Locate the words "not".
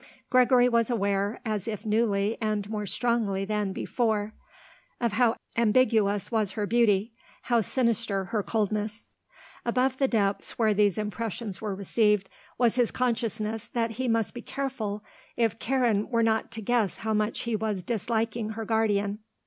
16.23-16.49